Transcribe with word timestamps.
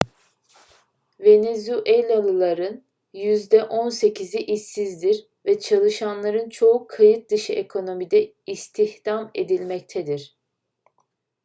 venezuelalıların 1.19 2.83
yüzde 3.13 3.63
on 3.63 3.89
sekizi 3.89 4.37
işsizdir 4.37 5.27
ve 5.45 5.59
çalışanların 5.59 6.49
çoğu 6.49 6.87
kayıt 6.87 7.31
dışı 7.31 7.53
ekonomide 7.53 8.33
istihdam 8.47 9.31
edilmektedir 9.35 10.37